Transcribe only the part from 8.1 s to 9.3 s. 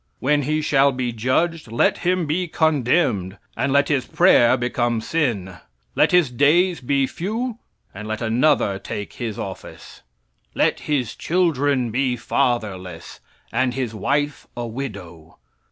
another take